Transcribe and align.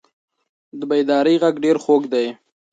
د 0.79 0.81
بیدارۍ 0.89 1.35
غږ 1.43 1.55
ډېر 1.65 1.77
خوږ 1.83 2.03
دی. 2.13 2.25